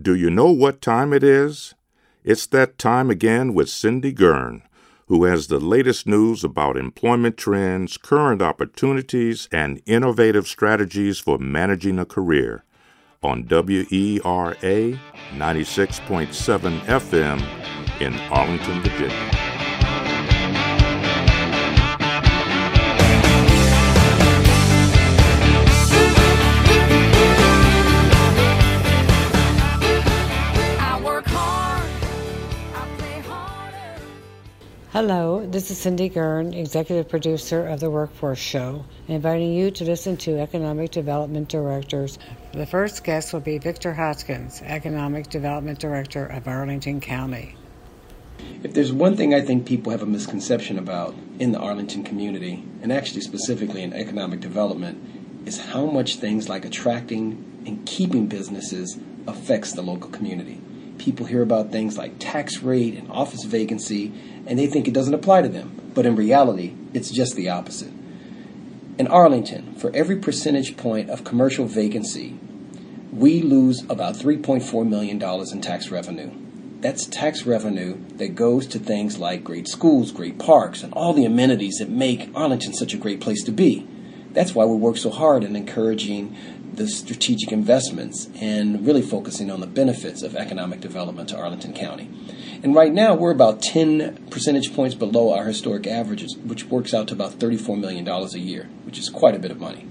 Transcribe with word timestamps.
Do 0.00 0.14
you 0.14 0.28
know 0.28 0.50
what 0.50 0.82
time 0.82 1.14
it 1.14 1.24
is? 1.24 1.74
It's 2.22 2.46
that 2.48 2.76
time 2.76 3.08
again 3.08 3.54
with 3.54 3.70
Cindy 3.70 4.12
Gurn, 4.12 4.62
who 5.06 5.24
has 5.24 5.46
the 5.46 5.58
latest 5.58 6.06
news 6.06 6.44
about 6.44 6.76
employment 6.76 7.38
trends, 7.38 7.96
current 7.96 8.42
opportunities, 8.42 9.48
and 9.50 9.80
innovative 9.86 10.46
strategies 10.46 11.18
for 11.18 11.38
managing 11.38 11.98
a 11.98 12.04
career 12.04 12.62
on 13.22 13.44
WERA 13.44 13.80
96.7 15.34 16.80
FM 16.80 18.00
in 18.00 18.14
Arlington, 18.30 18.82
Virginia. 18.82 19.35
Hello, 34.96 35.44
this 35.44 35.70
is 35.70 35.76
Cindy 35.76 36.08
Gurn, 36.08 36.54
executive 36.54 37.06
producer 37.06 37.66
of 37.66 37.80
the 37.80 37.90
Workforce 37.90 38.38
Show, 38.38 38.86
inviting 39.08 39.52
you 39.52 39.70
to 39.72 39.84
listen 39.84 40.16
to 40.16 40.38
Economic 40.38 40.90
Development 40.90 41.46
Directors. 41.46 42.18
The 42.54 42.64
first 42.64 43.04
guest 43.04 43.34
will 43.34 43.40
be 43.40 43.58
Victor 43.58 43.92
Hoskins, 43.92 44.62
Economic 44.62 45.28
Development 45.28 45.78
Director 45.78 46.24
of 46.24 46.48
Arlington 46.48 47.02
County. 47.02 47.56
If 48.62 48.72
there's 48.72 48.90
one 48.90 49.18
thing 49.18 49.34
I 49.34 49.42
think 49.42 49.66
people 49.66 49.92
have 49.92 50.00
a 50.00 50.06
misconception 50.06 50.78
about 50.78 51.14
in 51.38 51.52
the 51.52 51.58
Arlington 51.58 52.02
community, 52.02 52.64
and 52.80 52.90
actually 52.90 53.20
specifically 53.20 53.82
in 53.82 53.92
economic 53.92 54.40
development, 54.40 55.46
is 55.46 55.60
how 55.60 55.84
much 55.84 56.16
things 56.16 56.48
like 56.48 56.64
attracting 56.64 57.64
and 57.66 57.84
keeping 57.84 58.28
businesses 58.28 58.98
affects 59.26 59.74
the 59.74 59.82
local 59.82 60.08
community. 60.08 60.58
People 60.98 61.26
hear 61.26 61.42
about 61.42 61.72
things 61.72 61.96
like 61.98 62.18
tax 62.18 62.62
rate 62.62 62.96
and 62.96 63.10
office 63.10 63.44
vacancy, 63.44 64.12
and 64.46 64.58
they 64.58 64.66
think 64.66 64.88
it 64.88 64.94
doesn't 64.94 65.14
apply 65.14 65.42
to 65.42 65.48
them. 65.48 65.90
But 65.94 66.06
in 66.06 66.16
reality, 66.16 66.74
it's 66.92 67.10
just 67.10 67.36
the 67.36 67.48
opposite. 67.48 67.92
In 68.98 69.06
Arlington, 69.08 69.74
for 69.74 69.94
every 69.94 70.16
percentage 70.16 70.76
point 70.76 71.10
of 71.10 71.24
commercial 71.24 71.66
vacancy, 71.66 72.38
we 73.12 73.42
lose 73.42 73.82
about 73.90 74.14
$3.4 74.14 74.88
million 74.88 75.22
in 75.22 75.60
tax 75.60 75.90
revenue. 75.90 76.30
That's 76.80 77.06
tax 77.06 77.46
revenue 77.46 77.98
that 78.16 78.34
goes 78.34 78.66
to 78.68 78.78
things 78.78 79.18
like 79.18 79.42
great 79.42 79.68
schools, 79.68 80.12
great 80.12 80.38
parks, 80.38 80.82
and 80.82 80.92
all 80.92 81.12
the 81.12 81.24
amenities 81.24 81.76
that 81.78 81.88
make 81.88 82.30
Arlington 82.34 82.74
such 82.74 82.94
a 82.94 82.98
great 82.98 83.20
place 83.20 83.42
to 83.44 83.52
be. 83.52 83.86
That's 84.36 84.54
why 84.54 84.66
we 84.66 84.76
work 84.76 84.98
so 84.98 85.08
hard 85.08 85.44
in 85.44 85.56
encouraging 85.56 86.36
the 86.74 86.86
strategic 86.86 87.52
investments 87.52 88.28
and 88.38 88.86
really 88.86 89.00
focusing 89.00 89.50
on 89.50 89.60
the 89.60 89.66
benefits 89.66 90.22
of 90.22 90.36
economic 90.36 90.80
development 90.80 91.30
to 91.30 91.38
Arlington 91.38 91.72
County. 91.72 92.10
And 92.62 92.74
right 92.74 92.92
now, 92.92 93.14
we're 93.14 93.30
about 93.30 93.62
10 93.62 94.26
percentage 94.28 94.74
points 94.74 94.94
below 94.94 95.32
our 95.32 95.46
historic 95.46 95.86
averages, 95.86 96.36
which 96.36 96.66
works 96.66 96.92
out 96.92 97.08
to 97.08 97.14
about 97.14 97.38
$34 97.38 97.80
million 97.80 98.06
a 98.06 98.26
year, 98.36 98.68
which 98.84 98.98
is 98.98 99.08
quite 99.08 99.34
a 99.34 99.38
bit 99.38 99.50
of 99.50 99.58
money. 99.58 99.88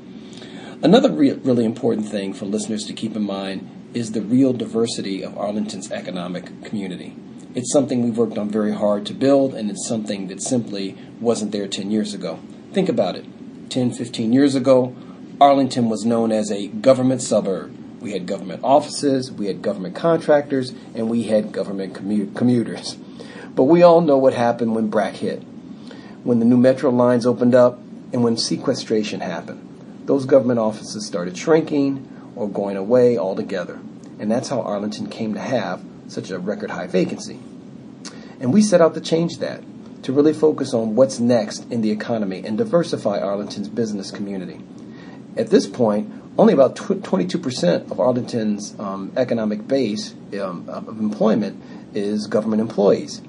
Another 0.83 1.11
re- 1.11 1.31
really 1.31 1.65
important 1.65 2.07
thing 2.07 2.31
for 2.31 2.45
listeners 2.45 2.83
to 2.83 2.93
keep 2.93 3.15
in 3.15 3.23
mind 3.23 3.67
is 3.95 4.11
the 4.11 4.21
real 4.21 4.53
diversity 4.53 5.23
of 5.23 5.35
Arlington's 5.35 5.91
economic 5.91 6.63
community. 6.63 7.15
It's 7.55 7.73
something 7.73 8.03
we've 8.03 8.19
worked 8.19 8.37
on 8.37 8.51
very 8.51 8.75
hard 8.75 9.07
to 9.07 9.15
build, 9.15 9.55
and 9.55 9.71
it's 9.71 9.87
something 9.87 10.27
that 10.27 10.39
simply 10.39 10.95
wasn't 11.19 11.51
there 11.51 11.67
10 11.67 11.89
years 11.89 12.13
ago. 12.13 12.37
Think 12.73 12.89
about 12.89 13.15
it 13.15 13.25
10, 13.69 13.91
15 13.91 14.33
years 14.33 14.55
ago, 14.55 14.95
Arlington 15.39 15.89
was 15.89 16.05
known 16.05 16.31
as 16.31 16.51
a 16.51 16.67
government 16.67 17.21
suburb. 17.21 17.75
We 17.99 18.11
had 18.11 18.25
government 18.25 18.61
offices, 18.63 19.31
we 19.31 19.47
had 19.47 19.61
government 19.61 19.95
contractors, 19.95 20.71
and 20.93 21.09
we 21.09 21.23
had 21.23 21.51
government 21.51 21.93
commu- 21.93 22.35
commuters. 22.35 22.95
But 23.55 23.63
we 23.63 23.83
all 23.83 24.01
know 24.01 24.17
what 24.17 24.33
happened 24.33 24.75
when 24.75 24.89
BRAC 24.89 25.13
hit. 25.15 25.41
When 26.23 26.39
the 26.39 26.45
new 26.45 26.57
metro 26.57 26.89
lines 26.89 27.25
opened 27.25 27.55
up 27.55 27.79
and 28.13 28.23
when 28.23 28.37
sequestration 28.37 29.21
happened, 29.21 29.61
those 30.05 30.25
government 30.25 30.59
offices 30.59 31.05
started 31.05 31.37
shrinking 31.37 32.07
or 32.35 32.49
going 32.49 32.77
away 32.77 33.17
altogether. 33.17 33.79
And 34.19 34.31
that's 34.31 34.49
how 34.49 34.61
Arlington 34.61 35.07
came 35.09 35.33
to 35.33 35.39
have 35.39 35.83
such 36.07 36.29
a 36.29 36.39
record 36.39 36.71
high 36.71 36.87
vacancy. 36.87 37.39
And 38.39 38.53
we 38.53 38.61
set 38.61 38.81
out 38.81 38.93
to 38.93 39.01
change 39.01 39.39
that, 39.39 39.63
to 40.05 40.13
really 40.13 40.33
focus 40.33 40.71
on 40.71 40.95
what's 40.95 41.19
next 41.19 41.71
in 41.71 41.81
the 41.81 41.89
economy 41.89 42.43
and 42.45 42.59
diversify 42.59 43.19
Arlington's 43.19 43.67
business 43.67 44.11
community. 44.11 44.59
At 45.35 45.49
this 45.49 45.65
point, 45.65 46.13
only 46.37 46.53
about 46.53 46.75
22% 46.75 47.89
of 47.89 47.99
Arlington's 47.99 48.79
um, 48.79 49.11
economic 49.17 49.67
base 49.67 50.13
um, 50.39 50.69
of 50.69 50.99
employment 50.99 51.59
is 51.95 52.27
government 52.27 52.61
employees. 52.61 53.19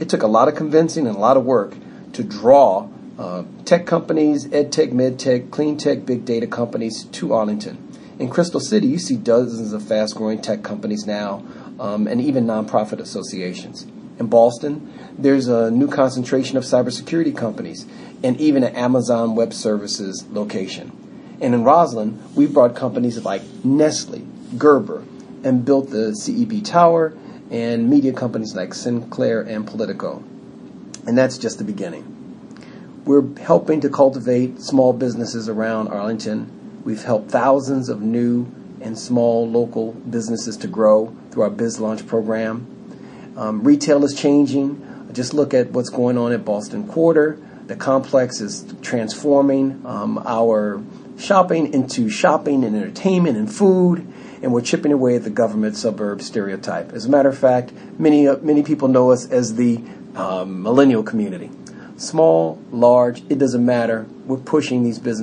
It 0.00 0.08
took 0.08 0.24
a 0.24 0.26
lot 0.26 0.48
of 0.48 0.56
convincing 0.56 1.06
and 1.06 1.14
a 1.14 1.20
lot 1.20 1.36
of 1.36 1.44
work 1.44 1.76
to 2.14 2.24
draw 2.24 2.88
uh, 3.16 3.44
tech 3.64 3.86
companies, 3.86 4.52
ed 4.52 4.72
tech, 4.72 4.92
med 4.92 5.20
tech, 5.20 5.52
clean 5.52 5.76
tech, 5.76 6.04
big 6.04 6.24
data 6.24 6.48
companies 6.48 7.04
to 7.04 7.32
Arlington. 7.32 7.78
In 8.18 8.28
Crystal 8.28 8.58
City, 8.58 8.88
you 8.88 8.98
see 8.98 9.16
dozens 9.16 9.72
of 9.72 9.84
fast 9.84 10.16
growing 10.16 10.42
tech 10.42 10.64
companies 10.64 11.06
now 11.06 11.46
um, 11.78 12.08
and 12.08 12.20
even 12.20 12.44
nonprofit 12.44 12.98
associations. 12.98 13.86
In 14.18 14.28
Ballston. 14.28 14.92
there's 15.18 15.48
a 15.48 15.70
new 15.70 15.88
concentration 15.88 16.56
of 16.56 16.64
cybersecurity 16.64 17.36
companies 17.36 17.84
and 18.22 18.40
even 18.40 18.62
an 18.62 18.74
Amazon 18.76 19.34
Web 19.34 19.52
Services 19.52 20.24
location. 20.30 21.36
And 21.40 21.52
in 21.52 21.64
Rosslyn, 21.64 22.18
we 22.34 22.46
brought 22.46 22.76
companies 22.76 23.24
like 23.24 23.42
Nestle, 23.64 24.24
Gerber, 24.56 25.02
and 25.42 25.64
built 25.64 25.90
the 25.90 26.12
CEB 26.12 26.64
Tower, 26.64 27.16
and 27.50 27.90
media 27.90 28.12
companies 28.12 28.54
like 28.54 28.72
Sinclair 28.72 29.42
and 29.42 29.66
Politico. 29.66 30.22
And 31.06 31.18
that's 31.18 31.36
just 31.36 31.58
the 31.58 31.64
beginning. 31.64 32.10
We're 33.04 33.36
helping 33.38 33.82
to 33.82 33.90
cultivate 33.90 34.60
small 34.60 34.92
businesses 34.92 35.48
around 35.48 35.88
Arlington. 35.88 36.82
We've 36.84 37.02
helped 37.02 37.30
thousands 37.30 37.88
of 37.90 38.00
new 38.00 38.46
and 38.80 38.98
small 38.98 39.48
local 39.48 39.92
businesses 39.92 40.56
to 40.58 40.68
grow 40.68 41.14
through 41.30 41.42
our 41.42 41.50
Biz 41.50 41.80
Launch 41.80 42.06
program. 42.06 42.66
Um, 43.36 43.64
retail 43.64 44.04
is 44.04 44.14
changing. 44.14 45.10
Just 45.12 45.34
look 45.34 45.54
at 45.54 45.70
what's 45.70 45.90
going 45.90 46.18
on 46.18 46.32
at 46.32 46.44
Ballston 46.44 46.88
Quarter. 46.88 47.38
The 47.66 47.76
complex 47.76 48.40
is 48.40 48.74
transforming 48.82 49.82
um, 49.86 50.18
our 50.26 50.82
shopping 51.18 51.72
into 51.72 52.10
shopping 52.10 52.64
and 52.64 52.76
entertainment 52.76 53.36
and 53.36 53.52
food, 53.52 54.06
and 54.42 54.52
we're 54.52 54.60
chipping 54.60 54.92
away 54.92 55.16
at 55.16 55.24
the 55.24 55.30
government 55.30 55.76
suburb 55.76 56.20
stereotype. 56.20 56.92
As 56.92 57.06
a 57.06 57.08
matter 57.08 57.28
of 57.28 57.38
fact, 57.38 57.72
many 57.98 58.28
uh, 58.28 58.36
many 58.38 58.62
people 58.62 58.88
know 58.88 59.12
us 59.12 59.30
as 59.30 59.54
the 59.54 59.80
um, 60.14 60.62
millennial 60.62 61.02
community. 61.02 61.50
Small, 61.96 62.60
large, 62.70 63.22
it 63.30 63.38
doesn't 63.38 63.64
matter. 63.64 64.06
We're 64.26 64.36
pushing 64.38 64.82
these 64.82 64.98
businesses. 64.98 65.12